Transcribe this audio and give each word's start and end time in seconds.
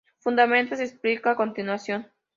Su 0.17 0.23
fundamento 0.23 0.75
se 0.75 0.83
explica 0.85 1.29
a 1.29 1.35
continuación. 1.35 2.07